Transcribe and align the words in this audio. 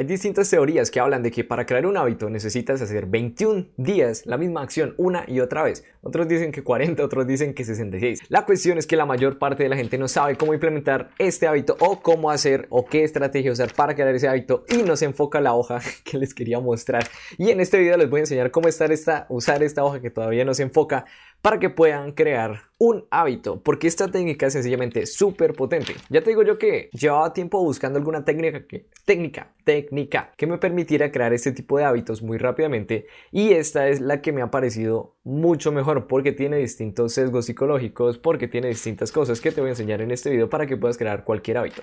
Hay 0.00 0.06
distintas 0.06 0.48
teorías 0.48 0.90
que 0.90 0.98
hablan 0.98 1.22
de 1.22 1.30
que 1.30 1.44
para 1.44 1.66
crear 1.66 1.84
un 1.84 1.98
hábito 1.98 2.30
necesitas 2.30 2.80
hacer 2.80 3.04
21 3.04 3.66
días 3.76 4.24
la 4.24 4.38
misma 4.38 4.62
acción 4.62 4.94
una 4.96 5.24
y 5.28 5.40
otra 5.40 5.62
vez. 5.62 5.84
Otros 6.00 6.26
dicen 6.26 6.52
que 6.52 6.64
40, 6.64 7.04
otros 7.04 7.26
dicen 7.26 7.52
que 7.52 7.66
66. 7.66 8.20
La 8.30 8.46
cuestión 8.46 8.78
es 8.78 8.86
que 8.86 8.96
la 8.96 9.04
mayor 9.04 9.38
parte 9.38 9.62
de 9.62 9.68
la 9.68 9.76
gente 9.76 9.98
no 9.98 10.08
sabe 10.08 10.36
cómo 10.36 10.54
implementar 10.54 11.10
este 11.18 11.46
hábito 11.46 11.76
o 11.80 12.00
cómo 12.00 12.30
hacer 12.30 12.66
o 12.70 12.86
qué 12.86 13.04
estrategia 13.04 13.52
usar 13.52 13.74
para 13.74 13.94
crear 13.94 14.14
ese 14.14 14.26
hábito 14.26 14.64
y 14.70 14.84
no 14.84 14.96
se 14.96 15.04
enfoca 15.04 15.38
la 15.42 15.52
hoja 15.52 15.80
que 16.04 16.16
les 16.16 16.32
quería 16.32 16.60
mostrar. 16.60 17.06
Y 17.36 17.50
en 17.50 17.60
este 17.60 17.78
video 17.78 17.98
les 17.98 18.08
voy 18.08 18.20
a 18.20 18.22
enseñar 18.22 18.50
cómo 18.50 18.68
usar 19.28 19.62
esta 19.62 19.84
hoja 19.84 20.00
que 20.00 20.08
todavía 20.08 20.46
no 20.46 20.54
se 20.54 20.62
enfoca 20.62 21.04
para 21.42 21.58
que 21.58 21.68
puedan 21.68 22.12
crear 22.12 22.69
un 22.80 23.04
hábito, 23.10 23.62
porque 23.62 23.88
esta 23.88 24.10
técnica 24.10 24.46
es 24.46 24.54
sencillamente 24.54 25.04
súper 25.04 25.52
potente. 25.52 25.94
Ya 26.08 26.22
te 26.22 26.30
digo 26.30 26.42
yo 26.42 26.58
que 26.58 26.88
llevaba 26.94 27.34
tiempo 27.34 27.62
buscando 27.62 27.98
alguna 27.98 28.24
técnica 28.24 28.66
que, 28.66 28.86
técnica, 29.04 29.52
técnica 29.64 30.32
que 30.38 30.46
me 30.46 30.56
permitiera 30.56 31.12
crear 31.12 31.34
este 31.34 31.52
tipo 31.52 31.76
de 31.76 31.84
hábitos 31.84 32.22
muy 32.22 32.38
rápidamente 32.38 33.06
y 33.30 33.52
esta 33.52 33.88
es 33.88 34.00
la 34.00 34.22
que 34.22 34.32
me 34.32 34.40
ha 34.40 34.50
parecido 34.50 35.14
mucho 35.24 35.72
mejor 35.72 36.06
porque 36.06 36.32
tiene 36.32 36.56
distintos 36.56 37.12
sesgos 37.12 37.44
psicológicos, 37.44 38.16
porque 38.16 38.48
tiene 38.48 38.68
distintas 38.68 39.12
cosas 39.12 39.42
que 39.42 39.52
te 39.52 39.60
voy 39.60 39.68
a 39.68 39.72
enseñar 39.72 40.00
en 40.00 40.10
este 40.10 40.30
video 40.30 40.48
para 40.48 40.66
que 40.66 40.78
puedas 40.78 40.96
crear 40.96 41.24
cualquier 41.24 41.58
hábito. 41.58 41.82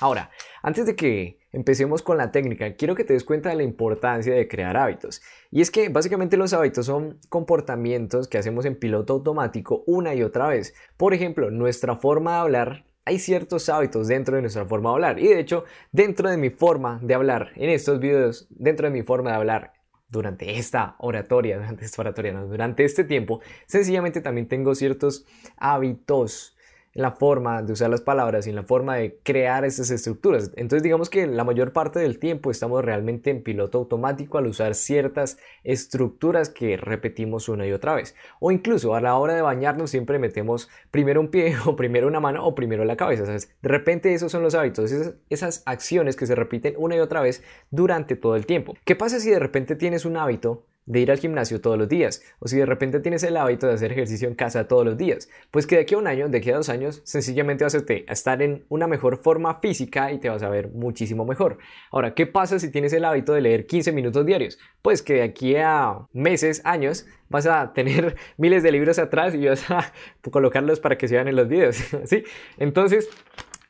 Ahora, 0.00 0.30
antes 0.62 0.86
de 0.86 0.96
que 0.96 1.38
empecemos 1.52 2.02
con 2.02 2.16
la 2.16 2.32
técnica, 2.32 2.74
quiero 2.74 2.94
que 2.94 3.04
te 3.04 3.12
des 3.12 3.24
cuenta 3.24 3.50
de 3.50 3.56
la 3.56 3.62
importancia 3.62 4.34
de 4.34 4.48
crear 4.48 4.76
hábitos. 4.76 5.22
Y 5.50 5.60
es 5.60 5.70
que 5.70 5.88
básicamente 5.88 6.36
los 6.36 6.52
hábitos 6.52 6.86
son 6.86 7.20
comportamientos 7.28 8.26
que 8.28 8.38
hacemos 8.38 8.64
en 8.64 8.78
piloto 8.78 9.12
automático 9.12 9.84
una 9.86 10.14
y 10.14 10.22
otra 10.22 10.48
vez. 10.48 10.74
Por 10.96 11.14
ejemplo, 11.14 11.50
nuestra 11.50 11.96
forma 11.96 12.32
de 12.32 12.38
hablar 12.38 12.84
hay 13.06 13.18
ciertos 13.18 13.68
hábitos 13.68 14.08
dentro 14.08 14.36
de 14.36 14.42
nuestra 14.42 14.64
forma 14.64 14.90
de 14.90 14.94
hablar. 14.94 15.18
Y 15.18 15.28
de 15.28 15.38
hecho, 15.38 15.64
dentro 15.92 16.30
de 16.30 16.38
mi 16.38 16.50
forma 16.50 16.98
de 17.02 17.14
hablar 17.14 17.52
en 17.56 17.70
estos 17.70 18.00
videos, 18.00 18.46
dentro 18.50 18.88
de 18.88 18.92
mi 18.92 19.02
forma 19.02 19.30
de 19.30 19.36
hablar 19.36 19.74
durante 20.08 20.58
esta 20.58 20.96
oratoria, 20.98 21.56
durante 21.58 21.84
esta 21.84 22.02
oratoria, 22.02 22.32
durante 22.40 22.84
este 22.84 23.04
tiempo, 23.04 23.40
sencillamente 23.66 24.20
también 24.20 24.48
tengo 24.48 24.74
ciertos 24.74 25.26
hábitos 25.56 26.53
en 26.94 27.02
la 27.02 27.12
forma 27.12 27.62
de 27.62 27.72
usar 27.72 27.90
las 27.90 28.00
palabras 28.00 28.46
y 28.46 28.50
en 28.50 28.56
la 28.56 28.62
forma 28.62 28.96
de 28.96 29.18
crear 29.22 29.64
esas 29.64 29.90
estructuras. 29.90 30.50
Entonces 30.56 30.82
digamos 30.82 31.10
que 31.10 31.26
la 31.26 31.44
mayor 31.44 31.72
parte 31.72 31.98
del 31.98 32.18
tiempo 32.18 32.50
estamos 32.50 32.84
realmente 32.84 33.30
en 33.30 33.42
piloto 33.42 33.78
automático 33.78 34.38
al 34.38 34.46
usar 34.46 34.74
ciertas 34.74 35.38
estructuras 35.64 36.48
que 36.48 36.76
repetimos 36.76 37.48
una 37.48 37.66
y 37.66 37.72
otra 37.72 37.94
vez. 37.94 38.14
O 38.40 38.52
incluso 38.52 38.94
a 38.94 39.00
la 39.00 39.16
hora 39.16 39.34
de 39.34 39.42
bañarnos 39.42 39.90
siempre 39.90 40.18
metemos 40.18 40.68
primero 40.90 41.20
un 41.20 41.28
pie 41.28 41.56
o 41.66 41.76
primero 41.76 42.06
una 42.06 42.20
mano 42.20 42.46
o 42.46 42.54
primero 42.54 42.84
la 42.84 42.96
cabeza. 42.96 43.24
De 43.24 43.68
repente 43.68 44.14
esos 44.14 44.30
son 44.30 44.42
los 44.42 44.54
hábitos, 44.54 44.92
esas, 44.92 45.14
esas 45.30 45.62
acciones 45.66 46.16
que 46.16 46.26
se 46.26 46.34
repiten 46.34 46.74
una 46.76 46.96
y 46.96 47.00
otra 47.00 47.20
vez 47.20 47.42
durante 47.70 48.16
todo 48.16 48.36
el 48.36 48.46
tiempo. 48.46 48.74
¿Qué 48.84 48.96
pasa 48.96 49.20
si 49.20 49.30
de 49.30 49.38
repente 49.38 49.76
tienes 49.76 50.04
un 50.04 50.16
hábito 50.16 50.64
de 50.86 51.00
ir 51.00 51.10
al 51.10 51.18
gimnasio 51.18 51.60
todos 51.60 51.78
los 51.78 51.88
días, 51.88 52.22
o 52.38 52.48
si 52.48 52.56
de 52.56 52.66
repente 52.66 53.00
tienes 53.00 53.22
el 53.22 53.36
hábito 53.36 53.66
de 53.66 53.74
hacer 53.74 53.92
ejercicio 53.92 54.28
en 54.28 54.34
casa 54.34 54.68
todos 54.68 54.84
los 54.84 54.96
días, 54.96 55.28
pues 55.50 55.66
que 55.66 55.76
de 55.76 55.82
aquí 55.82 55.94
a 55.94 55.98
un 55.98 56.06
año, 56.06 56.28
de 56.28 56.38
aquí 56.38 56.50
a 56.50 56.56
dos 56.56 56.68
años, 56.68 57.00
sencillamente 57.04 57.64
vas 57.64 57.74
a 57.74 57.82
estar 58.12 58.42
en 58.42 58.64
una 58.68 58.86
mejor 58.86 59.18
forma 59.18 59.60
física 59.60 60.12
y 60.12 60.18
te 60.18 60.28
vas 60.28 60.42
a 60.42 60.48
ver 60.48 60.68
muchísimo 60.70 61.24
mejor. 61.24 61.58
Ahora, 61.90 62.14
¿qué 62.14 62.26
pasa 62.26 62.58
si 62.58 62.70
tienes 62.70 62.92
el 62.92 63.04
hábito 63.04 63.32
de 63.32 63.40
leer 63.40 63.66
15 63.66 63.92
minutos 63.92 64.26
diarios? 64.26 64.58
Pues 64.82 65.02
que 65.02 65.14
de 65.14 65.22
aquí 65.22 65.56
a 65.56 66.06
meses, 66.12 66.60
años, 66.64 67.06
vas 67.28 67.46
a 67.46 67.72
tener 67.72 68.16
miles 68.36 68.62
de 68.62 68.72
libros 68.72 68.98
atrás 68.98 69.34
y 69.34 69.46
vas 69.46 69.70
a 69.70 69.92
colocarlos 70.30 70.80
para 70.80 70.98
que 70.98 71.08
se 71.08 71.14
vean 71.14 71.28
en 71.28 71.36
los 71.36 71.48
videos, 71.48 71.76
¿sí? 72.04 72.24
Entonces, 72.58 73.08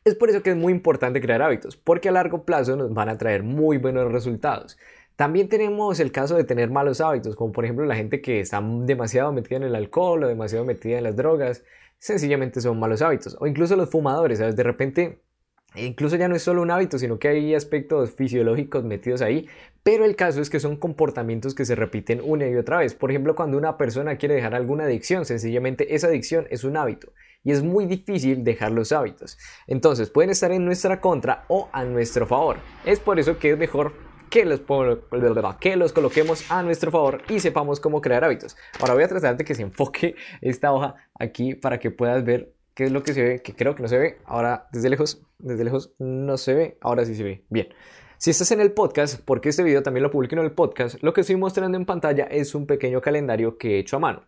es 0.05 0.15
por 0.15 0.29
eso 0.29 0.43
que 0.43 0.51
es 0.51 0.57
muy 0.57 0.73
importante 0.73 1.21
crear 1.21 1.41
hábitos, 1.41 1.77
porque 1.77 2.11
a 2.11 2.13
largo 2.13 2.45
plazo 2.45 2.77
nos 2.77 2.93
van 2.93 3.09
a 3.09 3.17
traer 3.17 3.43
muy 3.43 3.79
buenos 3.79 4.13
resultados. 4.13 4.77
También 5.17 5.49
tenemos 5.49 6.01
el 6.01 6.11
caso 6.11 6.37
de 6.37 6.45
tener 6.45 6.71
malos 6.71 7.01
hábitos, 7.01 7.37
como 7.37 7.53
por 7.53 7.65
ejemplo 7.65 7.85
la 7.85 7.95
gente 7.95 8.21
que 8.21 8.41
está 8.41 8.61
demasiado 8.63 9.33
metida 9.33 9.57
en 9.57 9.63
el 9.63 9.77
alcohol 9.77 10.25
o 10.25 10.29
demasiado 10.29 10.65
metida 10.65 10.99
en 10.99 11.05
las 11.05 11.15
drogas, 11.15 11.65
sencillamente 11.99 12.61
son 12.61 12.81
malos 12.81 13.01
hábitos. 13.01 13.37
O 13.41 13.47
incluso 13.47 13.77
los 13.77 13.91
fumadores, 13.91 14.39
¿sabes? 14.41 14.57
De 14.57 14.65
repente, 14.65 15.23
incluso 15.77 16.17
ya 16.17 16.27
no 16.27 16.35
es 16.35 16.43
solo 16.43 16.63
un 16.63 16.71
hábito, 16.73 16.99
sino 16.99 17.19
que 17.21 17.29
hay 17.29 17.55
aspectos 17.55 18.11
fisiológicos 18.11 18.85
metidos 18.85 19.23
ahí. 19.23 19.49
Pero 19.85 20.05
el 20.05 20.17
caso 20.17 20.41
es 20.41 20.51
que 20.51 20.59
son 20.59 20.77
comportamientos 20.77 21.55
que 21.55 21.65
se 21.65 21.77
repiten 21.77 22.21
una 22.25 22.49
y 22.49 22.57
otra 22.57 22.79
vez. 22.79 22.95
Por 22.95 23.11
ejemplo, 23.11 23.37
cuando 23.37 23.57
una 23.57 23.77
persona 23.77 24.17
quiere 24.17 24.35
dejar 24.35 24.55
alguna 24.57 24.85
adicción, 24.85 25.25
sencillamente 25.27 25.95
esa 25.95 26.09
adicción 26.09 26.47
es 26.51 26.65
un 26.65 26.77
hábito 26.77 27.13
y 27.45 27.53
es 27.53 27.63
muy 27.63 27.87
difícil 27.87 28.43
dejar 28.43 28.73
los 28.73 28.91
hábitos. 28.91 29.39
Entonces 29.69 30.11
pueden 30.11 30.31
estar 30.31 30.51
en 30.51 30.65
nuestra 30.65 31.01
contra 31.01 31.45
o 31.49 31.69
a 31.73 31.85
nuestro 31.85 32.27
favor. 32.27 32.57
Es 32.85 32.99
por 32.99 33.21
eso 33.21 33.39
que 33.39 33.53
es 33.53 33.59
mejor 33.59 33.93
que 34.35 34.45
los, 34.45 34.63
que 35.61 35.77
los 35.77 35.93
coloquemos 35.93 36.51
a 36.51 36.65
nuestro 36.65 36.91
favor 36.91 37.23
y 37.29 37.39
sepamos 37.39 37.79
cómo 37.79 38.01
crear 38.01 38.25
hábitos. 38.25 38.57
Ahora 38.81 38.95
voy 38.95 39.05
a 39.05 39.09
tratar 39.09 39.37
de 39.37 39.45
que 39.45 39.55
se 39.55 39.63
enfoque 39.63 40.17
esta 40.41 40.73
hoja 40.73 40.97
aquí 41.17 41.55
para 41.55 41.79
que 41.79 41.93
puedas 41.93 42.25
ver 42.25 42.53
qué 42.75 42.83
es 42.87 42.91
lo 42.91 43.05
que 43.05 43.15
se 43.15 43.23
ve, 43.23 43.43
que 43.43 43.55
creo 43.55 43.77
que 43.77 43.83
no 43.83 43.89
se 43.89 43.97
ve. 43.97 44.19
Ahora 44.25 44.67
desde 44.73 44.91
lejos, 44.91 45.23
desde 45.39 45.63
lejos 45.63 45.95
no 46.01 46.37
se 46.37 46.53
ve, 46.53 46.79
ahora 46.81 47.05
sí 47.05 47.15
se 47.15 47.23
ve. 47.23 47.45
Bien. 47.49 47.69
Si 48.19 48.31
estás 48.31 48.51
en 48.51 48.61
el 48.61 48.73
podcast, 48.73 49.21
porque 49.25 49.51
este 49.51 49.63
video 49.63 49.85
también 49.85 50.03
lo 50.03 50.11
publico 50.11 50.35
en 50.35 50.43
el 50.43 50.51
podcast, 50.51 51.01
lo 51.01 51.13
que 51.13 51.21
estoy 51.21 51.37
mostrando 51.37 51.79
en 51.79 51.87
pantalla 51.87 52.25
es 52.25 52.57
un 52.57 52.67
pequeño 52.67 53.01
calendario 53.01 53.57
que 53.57 53.77
he 53.77 53.79
hecho 53.79 53.99
a 53.99 54.01
mano. 54.01 54.25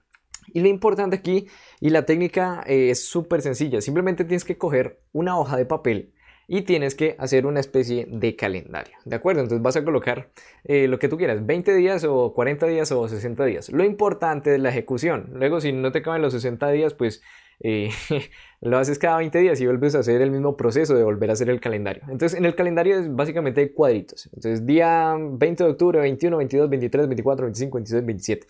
Y 0.54 0.60
lo 0.60 0.68
importante 0.68 1.16
aquí, 1.16 1.48
y 1.80 1.90
la 1.90 2.06
técnica 2.06 2.62
eh, 2.64 2.90
es 2.90 3.08
súper 3.08 3.42
sencilla, 3.42 3.80
simplemente 3.80 4.24
tienes 4.24 4.44
que 4.44 4.56
coger 4.56 5.00
una 5.10 5.36
hoja 5.36 5.56
de 5.56 5.66
papel 5.66 6.12
y 6.48 6.62
tienes 6.62 6.94
que 6.94 7.16
hacer 7.18 7.46
una 7.46 7.60
especie 7.60 8.06
de 8.08 8.36
calendario, 8.36 8.96
¿de 9.04 9.16
acuerdo? 9.16 9.42
Entonces 9.42 9.62
vas 9.62 9.76
a 9.76 9.84
colocar 9.84 10.30
eh, 10.64 10.86
lo 10.86 10.98
que 10.98 11.08
tú 11.08 11.16
quieras, 11.16 11.44
20 11.44 11.74
días 11.74 12.04
o 12.04 12.32
40 12.34 12.66
días 12.66 12.92
o 12.92 13.08
60 13.08 13.44
días. 13.44 13.70
Lo 13.70 13.84
importante 13.84 14.54
es 14.54 14.60
la 14.60 14.70
ejecución. 14.70 15.30
Luego, 15.34 15.60
si 15.60 15.72
no 15.72 15.90
te 15.90 16.02
caben 16.02 16.22
los 16.22 16.32
60 16.32 16.70
días, 16.70 16.94
pues 16.94 17.22
eh, 17.60 17.90
lo 18.60 18.78
haces 18.78 18.98
cada 18.98 19.16
20 19.18 19.38
días 19.38 19.60
y 19.60 19.66
vuelves 19.66 19.94
a 19.94 20.00
hacer 20.00 20.22
el 20.22 20.30
mismo 20.30 20.56
proceso 20.56 20.94
de 20.94 21.02
volver 21.02 21.30
a 21.30 21.32
hacer 21.32 21.50
el 21.50 21.60
calendario. 21.60 22.02
Entonces, 22.04 22.38
en 22.38 22.44
el 22.44 22.54
calendario 22.54 22.98
es 22.98 23.14
básicamente 23.14 23.72
cuadritos. 23.72 24.26
Entonces, 24.26 24.64
día 24.66 25.16
20 25.18 25.64
de 25.64 25.70
octubre, 25.70 26.00
21, 26.00 26.36
22, 26.36 26.70
23, 26.70 27.08
24, 27.08 27.46
25, 27.46 27.78
26, 27.78 28.06
27. 28.06 28.46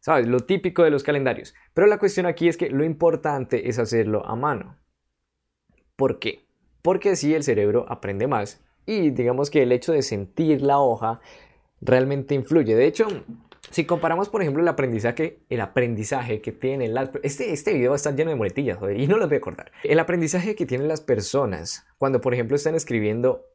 ¿Sabes? 0.00 0.26
Lo 0.28 0.40
típico 0.40 0.82
de 0.82 0.90
los 0.90 1.02
calendarios. 1.02 1.54
Pero 1.72 1.86
la 1.86 1.98
cuestión 1.98 2.26
aquí 2.26 2.48
es 2.48 2.56
que 2.56 2.68
lo 2.68 2.84
importante 2.84 3.68
es 3.68 3.78
hacerlo 3.78 4.26
a 4.26 4.36
mano. 4.36 4.78
¿Por 5.96 6.18
qué? 6.18 6.43
Porque 6.84 7.12
así 7.12 7.34
el 7.34 7.42
cerebro 7.42 7.86
aprende 7.88 8.26
más 8.26 8.60
y 8.84 9.08
digamos 9.08 9.48
que 9.48 9.62
el 9.62 9.72
hecho 9.72 9.92
de 9.92 10.02
sentir 10.02 10.60
la 10.60 10.78
hoja 10.78 11.18
realmente 11.80 12.34
influye. 12.34 12.76
De 12.76 12.84
hecho, 12.84 13.06
si 13.70 13.86
comparamos, 13.86 14.28
por 14.28 14.42
ejemplo, 14.42 14.62
el 14.62 14.68
aprendizaje, 14.68 15.38
el 15.48 15.62
aprendizaje 15.62 16.42
que 16.42 16.52
tienen 16.52 16.92
las... 16.92 17.08
Este, 17.22 17.54
este 17.54 17.72
video 17.72 17.94
estar 17.94 18.14
lleno 18.14 18.28
de 18.28 18.36
muletillas, 18.36 18.78
y 18.94 19.06
no 19.06 19.16
lo 19.16 19.26
voy 19.28 19.38
a 19.38 19.40
cortar. 19.40 19.72
El 19.82 19.98
aprendizaje 19.98 20.54
que 20.54 20.66
tienen 20.66 20.86
las 20.86 21.00
personas 21.00 21.86
cuando, 21.96 22.20
por 22.20 22.34
ejemplo, 22.34 22.54
están 22.54 22.74
escribiendo 22.74 23.46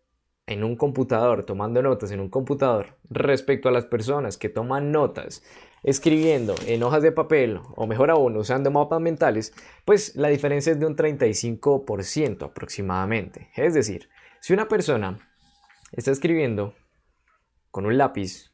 en 0.47 0.63
un 0.63 0.75
computador, 0.75 1.43
tomando 1.43 1.83
notas 1.83 2.09
en 2.09 2.21
un 2.21 2.29
computador, 2.29 2.97
respecto 3.11 3.69
a 3.69 3.71
las 3.71 3.85
personas 3.85 4.37
que 4.37 4.49
toman 4.49 4.91
notas 4.91 5.43
escribiendo 5.83 6.55
en 6.65 6.83
hojas 6.83 7.01
de 7.03 7.11
papel 7.11 7.59
o 7.75 7.87
mejor 7.87 8.11
aún 8.11 8.37
usando 8.37 8.71
mapas 8.71 9.01
mentales, 9.01 9.53
pues 9.85 10.15
la 10.15 10.29
diferencia 10.29 10.71
es 10.71 10.79
de 10.79 10.85
un 10.85 10.95
35% 10.95 12.43
aproximadamente. 12.43 13.49
Es 13.55 13.73
decir, 13.73 14.09
si 14.41 14.53
una 14.53 14.67
persona 14.67 15.17
está 15.91 16.11
escribiendo 16.11 16.73
con 17.71 17.85
un 17.85 17.97
lápiz 17.97 18.51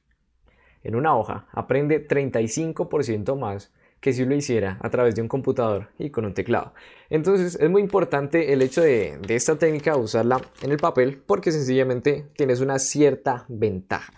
en 0.83 0.95
una 0.95 1.15
hoja, 1.15 1.47
aprende 1.51 2.07
35% 2.07 3.37
más 3.37 3.73
que 3.99 4.13
si 4.13 4.23
lo 4.23 4.35
hiciera 4.35 4.77
a 4.81 4.89
través 4.91 5.15
de 5.15 5.23
un 5.23 5.27
computador 5.27 5.89
y 5.97 6.11
con 6.11 6.25
un 6.25 6.35
teclado. 6.35 6.73
Entonces 7.09 7.57
es 7.59 7.69
muy 7.71 7.81
importante 7.81 8.53
el 8.53 8.61
hecho 8.61 8.81
de, 8.81 9.19
esta 9.29 9.57
técnica 9.57 9.97
usarla 9.97 10.41
en 10.61 10.71
el 10.71 10.77
papel 10.77 11.23
porque 11.25 11.51
sencillamente 11.51 12.27
tienes 12.37 12.61
una 12.61 12.77
cierta 12.77 13.45
ventaja 13.47 14.13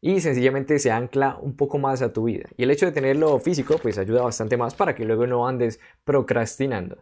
y 0.00 0.20
sencillamente 0.20 0.78
se 0.78 0.90
ancla 0.90 1.38
un 1.40 1.56
poco 1.56 1.78
más 1.78 2.02
a 2.02 2.12
tu 2.12 2.24
vida. 2.24 2.48
Y 2.56 2.62
el 2.62 2.70
hecho 2.70 2.86
de 2.86 2.92
tenerlo 2.92 3.38
físico 3.40 3.76
pues 3.80 3.98
ayuda 3.98 4.22
bastante 4.22 4.56
más 4.56 4.74
para 4.74 4.94
que 4.94 5.04
luego 5.04 5.26
no 5.26 5.46
andes 5.46 5.80
procrastinando. 6.04 6.98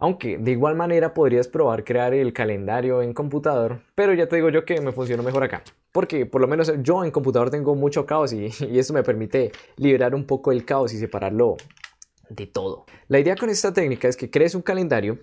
Aunque 0.00 0.38
de 0.38 0.52
igual 0.52 0.76
manera 0.76 1.12
podrías 1.12 1.48
probar 1.48 1.84
crear 1.84 2.14
el 2.14 2.32
calendario 2.32 3.02
en 3.02 3.12
computador, 3.12 3.80
pero 3.94 4.14
ya 4.14 4.28
te 4.28 4.36
digo 4.36 4.48
yo 4.48 4.64
que 4.64 4.80
me 4.80 4.92
funciona 4.92 5.22
mejor 5.22 5.42
acá. 5.42 5.62
Porque 5.90 6.24
por 6.24 6.40
lo 6.40 6.46
menos 6.46 6.72
yo 6.82 7.04
en 7.04 7.10
computador 7.10 7.50
tengo 7.50 7.74
mucho 7.74 8.06
caos 8.06 8.32
y, 8.32 8.46
y 8.70 8.78
eso 8.78 8.94
me 8.94 9.02
permite 9.02 9.50
liberar 9.76 10.14
un 10.14 10.24
poco 10.24 10.52
el 10.52 10.64
caos 10.64 10.92
y 10.92 10.98
separarlo 10.98 11.56
de 12.30 12.46
todo. 12.46 12.86
La 13.08 13.18
idea 13.18 13.36
con 13.36 13.50
esta 13.50 13.72
técnica 13.72 14.06
es 14.08 14.16
que 14.16 14.30
crees 14.30 14.54
un 14.54 14.62
calendario 14.62 15.18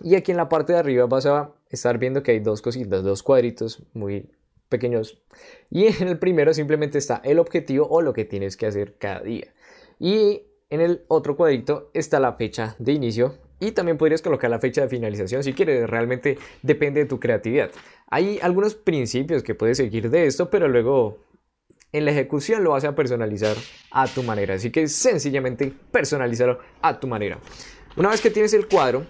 y 0.00 0.14
aquí 0.14 0.30
en 0.30 0.36
la 0.36 0.48
parte 0.48 0.72
de 0.72 0.78
arriba 0.78 1.06
vas 1.06 1.26
a 1.26 1.52
estar 1.70 1.98
viendo 1.98 2.22
que 2.22 2.32
hay 2.32 2.40
dos 2.40 2.62
cositas, 2.62 3.02
dos 3.02 3.22
cuadritos 3.22 3.82
muy 3.94 4.30
pequeños. 4.68 5.22
Y 5.70 5.86
en 5.86 6.08
el 6.08 6.18
primero 6.18 6.54
simplemente 6.54 6.98
está 6.98 7.20
el 7.24 7.38
objetivo 7.38 7.86
o 7.88 8.02
lo 8.02 8.12
que 8.12 8.24
tienes 8.24 8.56
que 8.56 8.66
hacer 8.66 8.96
cada 8.98 9.20
día. 9.20 9.54
Y 9.98 10.42
en 10.70 10.80
el 10.80 11.04
otro 11.08 11.36
cuadrito 11.36 11.90
está 11.94 12.18
la 12.18 12.32
fecha 12.32 12.74
de 12.78 12.92
inicio 12.92 13.38
Y 13.60 13.72
también 13.72 13.96
podrías 13.96 14.22
colocar 14.22 14.50
la 14.50 14.58
fecha 14.58 14.80
de 14.82 14.88
finalización 14.88 15.44
si 15.44 15.52
quieres, 15.52 15.88
realmente 15.88 16.38
depende 16.62 17.00
de 17.00 17.06
tu 17.06 17.20
creatividad. 17.20 17.70
Hay 18.10 18.38
algunos 18.42 18.74
principios 18.74 19.42
que 19.42 19.54
puedes 19.54 19.76
seguir 19.76 20.10
de 20.10 20.26
esto, 20.26 20.50
pero 20.50 20.68
luego 20.68 21.18
en 21.92 22.04
la 22.04 22.10
ejecución 22.10 22.64
lo 22.64 22.70
vas 22.70 22.84
a 22.84 22.94
personalizar 22.94 23.56
a 23.92 24.06
tu 24.08 24.24
manera. 24.24 24.54
Así 24.54 24.70
que 24.70 24.88
sencillamente 24.88 25.72
personalízalo 25.92 26.58
a 26.82 26.98
tu 26.98 27.06
manera. 27.06 27.38
Una 27.96 28.10
vez 28.10 28.20
que 28.20 28.30
tienes 28.30 28.52
el 28.52 28.66
cuadro, 28.66 29.06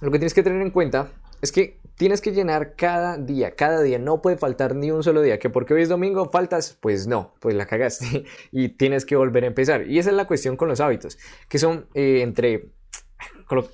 lo 0.00 0.10
que 0.10 0.18
tienes 0.18 0.32
que 0.32 0.44
tener 0.44 0.62
en 0.62 0.70
cuenta 0.70 1.10
es 1.40 1.52
que 1.52 1.80
tienes 1.96 2.20
que 2.20 2.32
llenar 2.32 2.76
cada 2.76 3.18
día, 3.18 3.54
cada 3.54 3.82
día, 3.82 3.98
no 3.98 4.22
puede 4.22 4.38
faltar 4.38 4.74
ni 4.74 4.90
un 4.90 5.02
solo 5.02 5.20
día, 5.22 5.38
que 5.38 5.50
porque 5.50 5.74
hoy 5.74 5.82
es 5.82 5.88
domingo 5.88 6.30
faltas, 6.30 6.78
pues 6.80 7.06
no, 7.06 7.34
pues 7.40 7.54
la 7.54 7.66
cagaste 7.66 8.24
y 8.52 8.70
tienes 8.70 9.04
que 9.04 9.16
volver 9.16 9.44
a 9.44 9.48
empezar. 9.48 9.86
Y 9.86 9.98
esa 9.98 10.10
es 10.10 10.16
la 10.16 10.26
cuestión 10.26 10.56
con 10.56 10.68
los 10.68 10.80
hábitos, 10.80 11.18
que 11.48 11.58
son 11.58 11.86
eh, 11.94 12.22
entre 12.22 12.70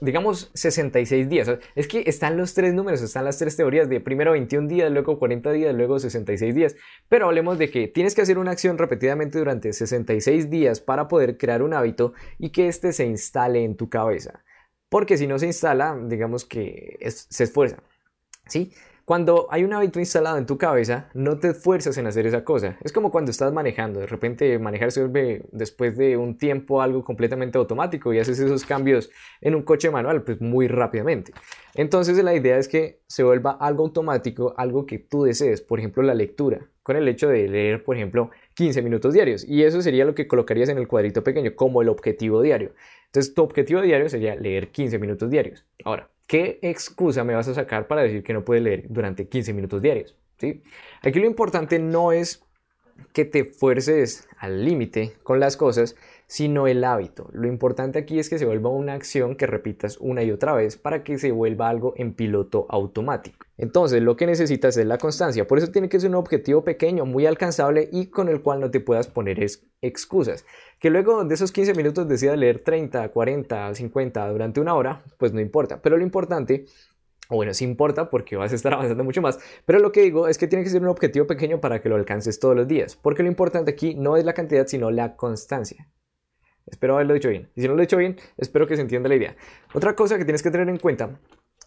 digamos 0.01 0.51
66 0.55 1.29
días. 1.29 1.51
Es 1.75 1.87
que 1.87 2.05
están 2.07 2.37
los 2.37 2.55
tres 2.55 2.75
números, 2.75 3.03
están 3.03 3.25
las 3.25 3.39
tres 3.39 3.57
teorías 3.57 3.89
de 3.89 4.01
primero 4.01 4.33
21 4.33 4.69
días, 4.69 4.91
luego 4.91 5.19
40 5.19 5.53
días, 5.53 5.75
luego 5.75 5.99
66 5.99 6.55
días. 6.55 6.77
Pero 7.09 7.27
hablemos 7.27 7.59
de 7.59 7.71
que 7.71 7.89
tienes 7.89 8.15
que 8.15 8.23
hacer 8.23 8.39
una 8.39 8.53
acción 8.53 8.79
repetidamente 8.79 9.39
durante 9.39 9.73
66 9.73 10.51
días 10.51 10.81
para 10.81 11.09
poder 11.09 11.37
crear 11.37 11.63
un 11.63 11.75
hábito 11.75 12.15
y 12.39 12.51
que 12.51 12.69
éste 12.69 12.93
se 12.93 13.07
instale 13.07 13.65
en 13.65 13.77
tu 13.77 13.89
cabeza. 13.89 14.43
Porque 14.97 15.19
si 15.19 15.27
no 15.27 15.39
se 15.39 15.45
instala, 15.45 15.95
digamos 16.07 16.47
que 16.47 16.97
se 17.11 17.45
esfuerza. 17.45 17.83
¿Sí? 18.47 18.73
Cuando 19.05 19.47
hay 19.51 19.63
un 19.63 19.75
hábito 19.75 19.99
instalado 19.99 20.39
en 20.39 20.47
tu 20.47 20.57
cabeza, 20.57 21.11
no 21.13 21.39
te 21.39 21.49
esfuerzas 21.49 21.99
en 21.99 22.07
hacer 22.07 22.27
esa 22.27 22.45
cosa. 22.45 22.79
Es 22.83 22.95
como 22.95 23.11
cuando 23.11 23.31
estás 23.31 23.53
manejando. 23.53 24.01
De 24.01 24.07
repente 24.07 24.59
manejar 24.59 24.93
se 24.93 25.01
vuelve 25.03 25.45
después 25.53 25.99
de 25.99 26.17
un 26.17 26.39
tiempo 26.39 26.81
algo 26.81 27.05
completamente 27.05 27.59
automático 27.59 28.15
y 28.15 28.21
haces 28.21 28.39
esos 28.39 28.65
cambios 28.65 29.11
en 29.43 29.55
un 29.55 29.65
coche 29.65 29.91
manual 29.91 30.23
pues 30.23 30.41
muy 30.41 30.67
rápidamente. 30.67 31.35
Entonces 31.75 32.17
la 32.25 32.35
idea 32.35 32.57
es 32.57 32.67
que 32.67 33.03
se 33.07 33.23
vuelva 33.23 33.59
algo 33.61 33.85
automático, 33.85 34.55
algo 34.57 34.87
que 34.87 34.99
tú 34.99 35.25
desees. 35.25 35.61
Por 35.61 35.79
ejemplo, 35.79 36.03
la 36.05 36.15
lectura. 36.15 36.71
Con 36.87 36.95
el 36.95 37.09
hecho 37.09 37.27
de 37.27 37.49
leer, 37.49 37.83
por 37.83 37.97
ejemplo, 37.97 38.31
15 38.55 38.81
minutos 38.81 39.13
diarios. 39.13 39.45
Y 39.45 39.65
eso 39.65 39.83
sería 39.83 40.05
lo 40.05 40.15
que 40.15 40.29
colocarías 40.29 40.69
en 40.69 40.79
el 40.79 40.87
cuadrito 40.87 41.25
pequeño 41.25 41.57
como 41.57 41.83
el 41.83 41.89
objetivo 41.89 42.41
diario. 42.43 42.75
Entonces 43.07 43.35
tu 43.35 43.43
objetivo 43.43 43.81
diario 43.81 44.09
sería 44.09 44.37
leer 44.37 44.69
15 44.71 45.01
minutos 45.01 45.29
diarios. 45.29 45.67
Ahora, 45.85 46.09
¿qué 46.29 46.61
excusa 46.63 47.25
me 47.25 47.35
vas 47.35 47.49
a 47.49 47.55
sacar 47.55 47.89
para 47.89 48.03
decir 48.03 48.23
que 48.23 48.33
no 48.33 48.45
puedes 48.45 48.63
leer 48.63 48.85
durante 48.89 49.27
15 49.27 49.53
minutos 49.53 49.83
diarios? 49.83 50.17
¿Sí? 50.39 50.63
Aquí 51.03 51.19
lo 51.19 51.27
importante 51.27 51.81
no 51.81 52.13
es 52.13 52.45
que 53.13 53.25
te 53.25 53.45
fuerces 53.45 54.29
al 54.39 54.65
límite 54.65 55.15
con 55.25 55.41
las 55.41 55.57
cosas, 55.57 55.97
sino 56.27 56.67
el 56.67 56.83
hábito. 56.83 57.29
Lo 57.33 57.47
importante 57.47 57.99
aquí 57.99 58.19
es 58.19 58.29
que 58.29 58.39
se 58.39 58.47
vuelva 58.47 58.71
una 58.71 58.95
acción 58.95 59.37
que 59.37 59.47
repitas 59.47 59.97
una 59.99 60.23
y 60.25 60.33
otra 60.33 60.55
vez 60.55 60.77
para 60.77 61.05
que 61.05 61.19
se 61.19 61.31
vuelva 61.31 61.69
algo 61.69 61.95
en 61.97 62.15
piloto 62.15 62.67
automático. 62.69 63.47
Entonces, 63.57 64.03
lo 64.03 64.17
que 64.17 64.27
necesitas 64.27 64.77
es 64.77 64.87
la 64.87 64.99
constancia. 64.99 65.47
Por 65.47 65.59
eso 65.59 65.69
tiene 65.69 65.89
que 65.89 66.01
ser 66.01 66.11
un 66.11 66.17
objetivo 66.17 66.65
pequeño, 66.65 67.07
muy 67.07 67.27
alcanzable 67.27 67.89
y 67.93 68.07
con 68.07 68.29
el 68.29 68.43
cual 68.43 68.61
no 68.61 68.71
te 68.71 68.81
puedas 68.81 69.07
poner 69.07 69.39
excusas. 69.81 70.45
Que 70.81 70.91
luego 70.91 71.25
de 71.25 71.35
esos 71.35 71.53
15 71.53 71.75
minutos 71.75 72.09
decidas 72.09 72.37
leer 72.37 72.59
30, 72.59 73.09
40, 73.09 73.75
50 73.75 74.29
durante 74.29 74.61
una 74.61 74.75
hora, 74.75 75.03
pues 75.19 75.33
no 75.33 75.41
importa. 75.41 75.81
Pero 75.81 75.97
lo 75.97 76.03
importante 76.03 76.67
bueno, 77.29 77.53
sí 77.55 77.65
importa 77.65 78.09
porque 78.09 78.37
vas 78.37 78.53
a 78.53 78.55
estar 78.55 78.73
avanzando 78.75 79.03
mucho 79.03 79.21
más, 79.21 79.41
pero 79.65 79.81
lo 79.81 79.91
que 79.91 80.03
digo 80.03 80.29
es 80.29 80.39
que 80.39 80.47
tiene 80.47 80.63
que 80.63 80.71
ser 80.71 80.83
un 80.83 80.89
objetivo 80.89 81.27
pequeño 81.27 81.61
para 81.61 81.83
que 81.83 81.89
lo 81.89 81.97
alcances 81.97 82.39
todos 82.39 82.55
los 82.55 82.69
días, 82.69 82.95
porque 82.95 83.25
lo 83.25 83.29
importante 83.29 83.73
aquí 83.73 83.97
no 83.97 84.17
es 84.17 84.25
la 84.25 84.33
cantidad, 84.33 84.67
sino 84.69 84.93
la 84.93 85.17
constancia. 85.17 85.89
Espero 86.67 86.95
haberlo 86.95 87.15
dicho 87.15 87.29
bien. 87.29 87.49
Y 87.55 87.63
si 87.63 87.69
no 87.69 87.75
lo 87.75 87.81
he 87.81 87.87
dicho 87.87 87.97
bien, 87.97 88.17
espero 88.37 88.67
que 88.67 88.77
se 88.77 88.83
entienda 88.83 89.09
la 89.09 89.17
idea. 89.17 89.37
Otra 89.75 89.95
cosa 89.95 90.19
que 90.19 90.25
tienes 90.25 90.43
que 90.43 90.51
tener 90.51 90.69
en 90.69 90.79
cuenta 90.79 91.19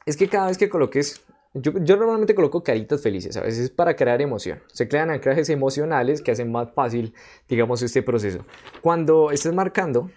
es 0.06 0.18
que 0.18 0.28
cada 0.28 0.48
vez 0.48 0.57
que 0.57 0.69
coloques 0.69 1.25
yo, 1.54 1.72
yo, 1.80 1.98
normalmente 1.98 2.36
coloco 2.36 2.63
caritas 2.63 3.01
felices, 3.01 3.36
a 3.36 3.42
veces 3.42 3.72
para 3.72 3.96
crear 3.96 4.22
emoción. 4.22 4.62
Se 4.68 4.88
crean 4.88 5.10
anclajes 5.10 5.50
emocionales 5.50 6.22
que 6.22 6.31
hacen 6.31 6.51
más 6.51 6.72
fácil, 6.74 7.16
digamos, 7.48 7.81
este 7.81 8.04
proceso. 8.04 8.46
Cuando 8.81 9.31
estés 9.31 9.54
marcando, 9.54 10.12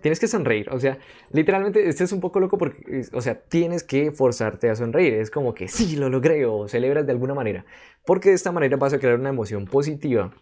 tienes 0.00 0.20
que 0.20 0.28
sonreír. 0.28 0.70
O 0.70 0.78
sea, 0.78 0.98
literalmente, 1.32 1.88
este 1.88 2.04
es 2.04 2.12
un 2.12 2.20
poco 2.20 2.38
loco 2.38 2.56
porque, 2.56 3.02
o 3.12 3.20
sea, 3.20 3.40
tienes 3.42 3.82
que 3.82 4.12
forzarte 4.12 4.70
a 4.70 4.76
sonreír. 4.76 5.14
Es 5.14 5.30
como 5.30 5.54
que 5.54 5.66
sí, 5.66 5.96
lo 5.96 6.08
logré 6.08 6.46
o 6.46 6.68
celebras 6.68 7.04
de 7.04 7.12
alguna 7.12 7.34
manera. 7.34 7.64
Porque 8.06 8.28
de 8.28 8.36
esta 8.36 8.52
manera 8.52 8.76
vas 8.76 8.92
a 8.92 9.00
crear 9.00 9.18
una 9.18 9.30
emoción 9.30 9.64
positiva 9.64 10.32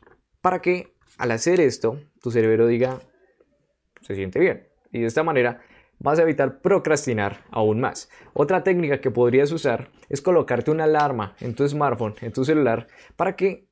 para 0.43 0.61
que 0.61 0.95
al 1.17 1.31
hacer 1.31 1.61
esto, 1.61 2.01
tu 2.21 2.31
cerebro 2.31 2.67
diga, 2.67 3.01
se 4.03 4.15
siente 4.15 4.39
bien. 4.39 4.69
Y 4.93 5.01
de 5.01 5.07
esta 5.07 5.23
manera 5.23 5.63
vas 5.99 6.19
a 6.19 6.23
evitar 6.23 6.61
procrastinar 6.61 7.45
aún 7.51 7.81
más. 7.81 8.09
Otra 8.33 8.63
técnica 8.63 9.01
que 9.01 9.11
podrías 9.11 9.51
usar 9.53 9.91
es 10.09 10.21
colocarte 10.21 10.71
una 10.71 10.85
alarma 10.85 11.35
en 11.41 11.55
tu 11.55 11.69
smartphone, 11.69 12.15
en 12.21 12.33
tu 12.33 12.45
celular, 12.45 12.87
para 13.17 13.37
que 13.37 13.69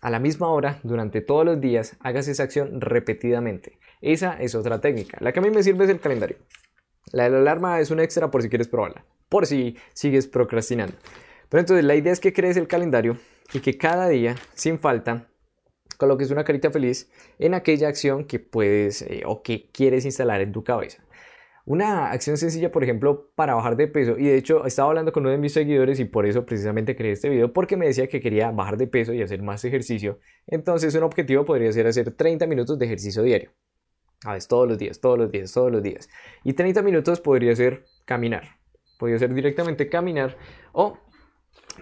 a 0.00 0.10
la 0.10 0.18
misma 0.18 0.48
hora, 0.48 0.80
durante 0.82 1.20
todos 1.20 1.44
los 1.44 1.60
días, 1.60 1.96
hagas 2.00 2.28
esa 2.28 2.42
acción 2.42 2.80
repetidamente. 2.80 3.78
Esa 4.00 4.40
es 4.40 4.54
otra 4.54 4.80
técnica. 4.80 5.18
La 5.20 5.32
que 5.32 5.40
a 5.40 5.42
mí 5.42 5.50
me 5.50 5.62
sirve 5.62 5.84
es 5.84 5.90
el 5.90 6.00
calendario. 6.00 6.36
La 7.12 7.26
alarma 7.26 7.80
es 7.80 7.90
un 7.90 8.00
extra 8.00 8.30
por 8.30 8.42
si 8.42 8.48
quieres 8.48 8.68
probarla, 8.68 9.04
por 9.28 9.46
si 9.46 9.76
sigues 9.94 10.26
procrastinando. 10.26 10.94
Pero 11.48 11.60
entonces 11.60 11.84
la 11.84 11.94
idea 11.94 12.12
es 12.12 12.20
que 12.20 12.32
crees 12.32 12.56
el 12.56 12.68
calendario 12.68 13.16
y 13.52 13.60
que 13.60 13.78
cada 13.78 14.08
día, 14.08 14.36
sin 14.54 14.78
falta, 14.78 15.28
coloques 15.98 16.30
una 16.30 16.44
carita 16.44 16.70
feliz 16.70 17.10
en 17.38 17.52
aquella 17.52 17.88
acción 17.88 18.24
que 18.24 18.38
puedes 18.38 19.02
eh, 19.02 19.22
o 19.26 19.42
que 19.42 19.68
quieres 19.70 20.06
instalar 20.06 20.40
en 20.40 20.52
tu 20.52 20.64
cabeza. 20.64 21.04
Una 21.66 22.12
acción 22.12 22.38
sencilla, 22.38 22.72
por 22.72 22.82
ejemplo, 22.82 23.30
para 23.34 23.54
bajar 23.54 23.76
de 23.76 23.88
peso. 23.88 24.16
Y 24.16 24.24
de 24.24 24.36
hecho, 24.36 24.64
estaba 24.64 24.88
hablando 24.88 25.12
con 25.12 25.24
uno 25.24 25.32
de 25.32 25.36
mis 25.36 25.52
seguidores 25.52 26.00
y 26.00 26.06
por 26.06 26.24
eso 26.24 26.46
precisamente 26.46 26.96
creé 26.96 27.12
este 27.12 27.28
video, 27.28 27.52
porque 27.52 27.76
me 27.76 27.86
decía 27.86 28.06
que 28.06 28.22
quería 28.22 28.50
bajar 28.50 28.78
de 28.78 28.86
peso 28.86 29.12
y 29.12 29.20
hacer 29.20 29.42
más 29.42 29.62
ejercicio. 29.66 30.18
Entonces, 30.46 30.94
un 30.94 31.02
objetivo 31.02 31.44
podría 31.44 31.70
ser 31.70 31.86
hacer 31.86 32.12
30 32.12 32.46
minutos 32.46 32.78
de 32.78 32.86
ejercicio 32.86 33.22
diario. 33.22 33.50
A 34.24 34.32
ver, 34.32 34.44
todos 34.46 34.66
los 34.66 34.78
días, 34.78 34.98
todos 34.98 35.18
los 35.18 35.30
días, 35.30 35.52
todos 35.52 35.70
los 35.70 35.82
días. 35.82 36.08
Y 36.42 36.54
30 36.54 36.80
minutos 36.80 37.20
podría 37.20 37.54
ser 37.54 37.84
caminar. 38.06 38.44
Podría 38.98 39.18
ser 39.18 39.34
directamente 39.34 39.90
caminar 39.90 40.38
o 40.72 40.96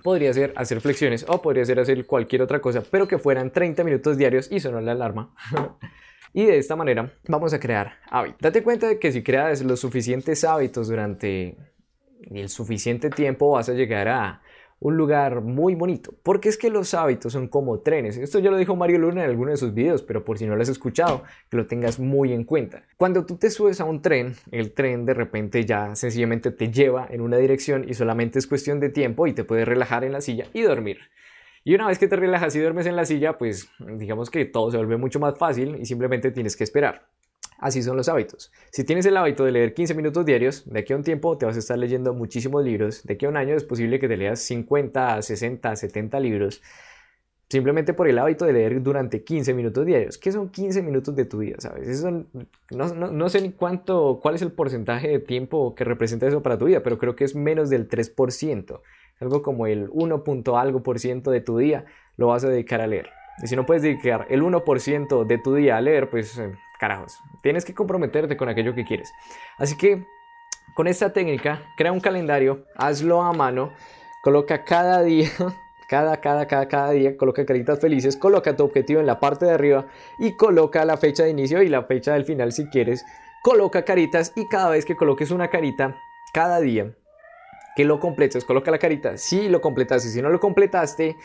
podría 0.03 0.33
ser 0.33 0.53
hacer 0.57 0.81
flexiones 0.81 1.25
o 1.29 1.41
podría 1.41 1.65
ser 1.65 1.81
hacer 1.81 2.05
cualquier 2.07 2.43
otra 2.43 2.61
cosa, 2.61 2.83
pero 2.91 3.07
que 3.09 3.19
fueran 3.19 3.51
30 3.51 3.85
minutos 3.85 4.17
diarios 4.17 4.51
y 4.51 4.61
sonó 4.61 4.81
la 4.81 4.93
alarma. 4.93 5.35
y 6.33 6.45
de 6.45 6.59
esta 6.59 6.77
manera 6.77 7.13
vamos 7.29 7.53
a 7.53 7.61
crear 7.61 7.95
hábitos. 8.11 8.41
Date 8.41 8.63
cuenta 8.63 8.89
de 8.89 8.99
que 8.99 9.13
si 9.13 9.23
creas 9.23 9.63
los 9.63 9.81
suficientes 9.81 10.45
hábitos 10.45 10.89
durante 10.89 11.57
el 12.23 12.49
suficiente 12.49 13.11
tiempo 13.11 13.53
vas 13.53 13.69
a 13.69 13.73
llegar 13.73 14.09
a 14.09 14.43
un 14.79 14.97
lugar 14.97 15.41
muy 15.41 15.75
bonito, 15.75 16.15
porque 16.23 16.49
es 16.49 16.59
que 16.59 16.71
los 16.71 16.93
hábitos 16.95 17.33
son 17.33 17.49
como 17.49 17.81
trenes. 17.81 18.17
Esto 18.17 18.39
ya 18.39 18.51
lo 18.51 18.59
dijo 18.59 18.77
Mario 18.77 18.99
Luna 18.99 19.25
en 19.25 19.31
alguno 19.31 19.51
de 19.51 19.57
sus 19.57 19.73
videos, 19.73 20.03
pero 20.03 20.25
por 20.25 20.39
si 20.39 20.47
no 20.47 20.55
lo 20.55 20.63
has 20.63 20.69
escuchado, 20.69 21.23
que 21.51 21.57
lo 21.57 21.67
tengas 21.67 21.99
muy 21.99 22.33
en 22.33 22.45
cuenta. 22.45 22.85
Cuando 22.97 23.25
tú 23.25 23.37
te 23.37 23.51
subes 23.51 23.81
a 23.81 23.85
un 23.85 24.03
tren, 24.03 24.35
el 24.51 24.73
tren 24.73 25.07
de 25.07 25.15
repente 25.15 25.65
ya 25.65 25.95
sencillamente 25.95 26.51
te 26.51 26.71
lleva 26.71 27.07
en 27.11 27.21
una 27.21 27.39
dirección 27.39 27.89
y 27.89 27.95
solamente 27.95 28.39
es 28.39 28.47
cuestión 28.47 28.81
de 28.81 28.91
tiempo 28.91 29.27
y 29.27 29.33
te 29.33 29.45
puedes 29.45 29.67
relajar 29.67 30.05
en 30.05 30.13
la 30.13 30.21
silla 30.21 30.47
y 30.53 30.63
dormir. 30.63 30.99
Y 31.65 31.75
una 31.75 31.89
vez 31.89 31.99
que 31.99 32.07
te 32.07 32.15
relajas 32.15 32.55
y 32.55 32.61
duermes 32.61 32.87
en 32.87 32.95
la 32.95 33.05
silla, 33.05 33.39
pues 33.39 33.69
digamos 33.81 34.31
que 34.31 34.45
todo 34.45 34.71
se 34.71 34.77
vuelve 34.77 34.99
mucho 34.99 35.19
más 35.19 35.37
fácil 35.37 35.77
y 35.81 35.87
simplemente 35.87 36.31
tienes 36.31 36.57
que 36.57 36.63
esperar. 36.63 37.09
Así 37.59 37.83
son 37.83 37.97
los 37.97 38.09
hábitos. 38.09 38.53
Si 38.71 38.85
tienes 38.85 39.07
el 39.07 39.17
hábito 39.17 39.45
de 39.45 39.53
leer 39.53 39.75
15 39.75 39.95
minutos 39.95 40.27
diarios, 40.27 40.65
de 40.71 40.81
aquí 40.81 40.93
a 40.93 40.97
un 40.97 41.03
tiempo 41.03 41.39
te 41.39 41.47
vas 41.47 41.57
a 41.57 41.59
estar 41.59 41.79
leyendo 41.79 42.13
muchísimos 42.13 42.65
libros. 42.65 43.03
De 43.05 43.15
aquí 43.15 43.27
a 43.27 43.29
un 43.29 43.37
año 43.37 43.55
es 43.55 43.65
posible 43.65 43.99
que 43.99 44.09
te 44.09 44.17
leas 44.17 44.41
50, 44.41 45.23
60, 45.23 45.77
70 45.77 46.21
libros. 46.21 46.63
Simplemente 47.49 47.95
por 47.95 48.09
el 48.09 48.19
hábito 48.19 48.45
de 48.45 48.53
leer 48.53 48.83
durante 48.83 49.23
15 49.23 49.55
minutos 49.55 49.87
diarios. 49.87 50.19
¿Qué 50.19 50.33
son 50.33 50.51
15 50.51 50.83
minutos 50.83 51.15
de 51.15 51.25
tu 51.25 51.39
vida? 51.39 51.57
¿Sabes? 51.59 51.87
Eso 51.87 52.11
no, 52.11 52.89
no, 52.95 53.29
sé 53.29 53.41
ni 53.41 53.53
cuánto, 53.53 54.19
cuál 54.21 54.35
es 54.35 54.43
el 54.43 54.51
porcentaje 54.51 55.09
de 55.09 55.21
tiempo 55.21 55.75
que 55.77 55.85
representa 55.85 56.27
eso 56.27 56.43
para 56.43 56.59
tu 56.59 56.65
vida, 56.65 56.83
pero 56.83 56.99
creo 56.99 57.15
que 57.15 57.25
es 57.25 57.37
menos 57.37 57.71
del 57.71 57.89
3%. 57.89 58.81
Algo 59.21 59.43
como 59.43 59.67
el 59.67 59.89
1. 59.93 60.25
algo 60.57 60.83
por 60.83 60.99
ciento 60.99 61.31
de 61.31 61.41
tu 61.41 61.57
día 61.57 61.85
lo 62.17 62.27
vas 62.27 62.45
a 62.45 62.49
dedicar 62.49 62.81
a 62.81 62.89
leer. 62.89 63.11
Y 63.43 63.47
si 63.47 63.55
no 63.55 63.65
puedes 63.65 63.83
dedicar 63.83 64.27
el 64.29 64.43
1% 64.43 65.25
de 65.25 65.39
tu 65.39 65.55
día 65.55 65.77
a 65.77 65.81
leer, 65.81 66.11
pues 66.11 66.39
eh, 66.39 66.53
carajos, 66.79 67.21
tienes 67.43 67.65
que 67.65 67.75
comprometerte 67.75 68.37
con 68.37 68.49
aquello 68.49 68.75
que 68.75 68.85
quieres. 68.85 69.13
Así 69.59 69.77
que 69.77 70.07
con 70.75 70.87
esta 70.87 71.13
técnica, 71.13 71.63
crea 71.77 71.93
un 71.93 72.01
calendario, 72.01 72.67
hazlo 72.77 73.23
a 73.23 73.33
mano, 73.33 73.73
coloca 74.23 74.65
cada 74.65 75.03
día, 75.03 75.31
cada, 75.89 76.21
cada, 76.21 76.47
cada, 76.47 76.69
cada 76.69 76.91
día, 76.91 77.17
coloca 77.17 77.47
caritas 77.47 77.81
felices, 77.81 78.17
coloca 78.17 78.57
tu 78.57 78.65
objetivo 78.65 79.01
en 79.01 79.07
la 79.07 79.21
parte 79.21 79.47
de 79.47 79.53
arriba 79.53 79.87
y 80.19 80.37
coloca 80.37 80.85
la 80.85 80.97
fecha 80.97 81.25
de 81.25 81.31
inicio 81.31 81.63
y 81.63 81.69
la 81.69 81.85
fecha 81.85 82.13
del 82.13 82.25
final 82.25 82.53
si 82.53 82.67
quieres. 82.67 83.05
Coloca 83.43 83.85
caritas 83.85 84.33
y 84.37 84.47
cada 84.49 84.71
vez 84.71 84.85
que 84.85 84.97
coloques 84.97 85.31
una 85.31 85.49
carita, 85.49 85.97
cada 86.33 86.61
día 86.61 86.93
que 87.77 87.85
lo 87.85 88.01
completes, 88.01 88.45
coloca 88.45 88.71
la 88.71 88.79
carita. 88.79 89.17
Si 89.19 89.49
lo 89.49 89.61
completaste, 89.61 90.09
si 90.09 90.23
no 90.23 90.31
lo 90.31 90.41
completaste, 90.41 91.17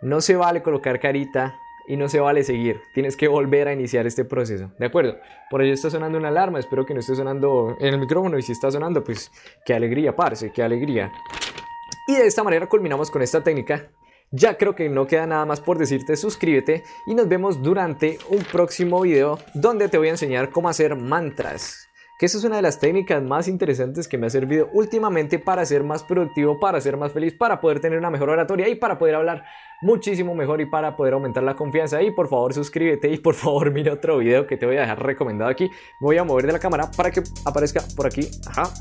no 0.00 0.20
se 0.20 0.36
vale 0.36 0.62
colocar 0.62 0.98
carita 0.98 1.54
y 1.86 1.96
no 1.96 2.08
se 2.08 2.20
vale 2.20 2.44
seguir. 2.44 2.80
Tienes 2.94 3.16
que 3.16 3.28
volver 3.28 3.68
a 3.68 3.72
iniciar 3.72 4.06
este 4.06 4.24
proceso. 4.24 4.72
¿De 4.78 4.86
acuerdo? 4.86 5.16
Por 5.50 5.62
ello 5.62 5.74
está 5.74 5.90
sonando 5.90 6.18
una 6.18 6.28
alarma. 6.28 6.58
Espero 6.58 6.84
que 6.86 6.94
no 6.94 7.00
esté 7.00 7.14
sonando 7.14 7.76
en 7.80 7.94
el 7.94 8.00
micrófono. 8.00 8.38
Y 8.38 8.42
si 8.42 8.52
está 8.52 8.70
sonando, 8.70 9.02
pues 9.02 9.30
qué 9.64 9.74
alegría, 9.74 10.14
parce, 10.14 10.50
qué 10.52 10.62
alegría. 10.62 11.12
Y 12.06 12.14
de 12.14 12.26
esta 12.26 12.42
manera 12.42 12.68
culminamos 12.68 13.10
con 13.10 13.22
esta 13.22 13.42
técnica. 13.42 13.90
Ya 14.30 14.56
creo 14.56 14.74
que 14.74 14.88
no 14.88 15.06
queda 15.06 15.26
nada 15.26 15.44
más 15.44 15.60
por 15.60 15.76
decirte 15.76 16.16
suscríbete 16.16 16.84
y 17.06 17.14
nos 17.14 17.28
vemos 17.28 17.62
durante 17.62 18.18
un 18.30 18.42
próximo 18.44 19.02
video 19.02 19.38
donde 19.52 19.90
te 19.90 19.98
voy 19.98 20.08
a 20.08 20.12
enseñar 20.12 20.50
cómo 20.50 20.70
hacer 20.70 20.96
mantras 20.96 21.86
que 22.22 22.26
esa 22.26 22.38
es 22.38 22.44
una 22.44 22.54
de 22.54 22.62
las 22.62 22.78
técnicas 22.78 23.20
más 23.20 23.48
interesantes 23.48 24.06
que 24.06 24.16
me 24.16 24.28
ha 24.28 24.30
servido 24.30 24.70
últimamente 24.74 25.40
para 25.40 25.66
ser 25.66 25.82
más 25.82 26.04
productivo, 26.04 26.60
para 26.60 26.80
ser 26.80 26.96
más 26.96 27.10
feliz, 27.10 27.34
para 27.34 27.60
poder 27.60 27.80
tener 27.80 27.98
una 27.98 28.10
mejor 28.10 28.30
oratoria 28.30 28.68
y 28.68 28.76
para 28.76 28.96
poder 28.96 29.16
hablar 29.16 29.42
muchísimo 29.80 30.32
mejor 30.32 30.60
y 30.60 30.66
para 30.66 30.96
poder 30.96 31.14
aumentar 31.14 31.42
la 31.42 31.56
confianza. 31.56 32.00
Y 32.00 32.12
por 32.12 32.28
favor 32.28 32.54
suscríbete 32.54 33.10
y 33.10 33.18
por 33.18 33.34
favor 33.34 33.72
mira 33.72 33.92
otro 33.92 34.18
video 34.18 34.46
que 34.46 34.56
te 34.56 34.66
voy 34.66 34.76
a 34.76 34.82
dejar 34.82 35.02
recomendado 35.02 35.50
aquí. 35.50 35.68
voy 36.00 36.16
a 36.16 36.22
mover 36.22 36.46
de 36.46 36.52
la 36.52 36.60
cámara 36.60 36.88
para 36.96 37.10
que 37.10 37.24
aparezca 37.44 37.82
por 37.96 38.06
aquí. 38.06 38.30
Ajá. 38.46 38.72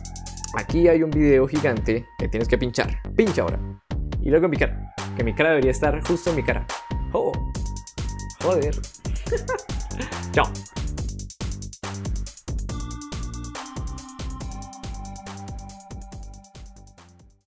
Aquí 0.55 0.87
hay 0.87 1.01
un 1.01 1.09
video 1.09 1.47
gigante 1.47 2.05
que 2.19 2.27
tienes 2.27 2.47
que 2.47 2.59
pinchar. 2.59 2.95
Pincha 3.15 3.41
ahora. 3.41 3.59
Y 4.21 4.29
luego 4.29 4.45
en 4.45 4.51
mi 4.51 4.57
cara. 4.57 4.93
Que 5.17 5.23
mi 5.23 5.33
cara 5.33 5.49
debería 5.49 5.71
estar 5.71 5.99
justo 6.05 6.29
en 6.29 6.35
mi 6.35 6.43
cara. 6.43 6.63
Oh. 7.11 7.31
Joder. 8.43 8.75
Chao. 10.31 10.45